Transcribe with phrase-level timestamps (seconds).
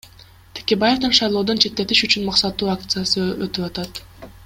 [0.59, 3.05] Текебаевдин шайлоодон четтетиш үчүн максаттуу акция
[3.49, 4.05] өтүп атат.